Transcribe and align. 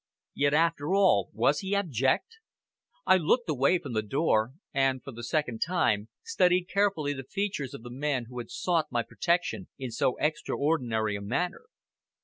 Yet, 0.33 0.55
after 0.55 0.95
all, 0.95 1.29
was 1.31 1.59
he 1.59 1.75
abject? 1.75 2.37
I 3.05 3.17
looked 3.17 3.47
away 3.47 3.77
from 3.77 3.93
the 3.93 4.01
door, 4.01 4.53
and, 4.73 5.03
for 5.03 5.11
the 5.11 5.23
second 5.23 5.59
time, 5.59 6.09
studied 6.23 6.69
carefully 6.69 7.13
the 7.13 7.23
features 7.23 7.75
of 7.75 7.83
the 7.83 7.91
man 7.91 8.25
who 8.27 8.39
had 8.39 8.49
sought 8.49 8.87
my 8.91 9.03
protection 9.03 9.67
in 9.77 9.91
so 9.91 10.17
extraordinary 10.19 11.15
a 11.15 11.21
manner. 11.21 11.65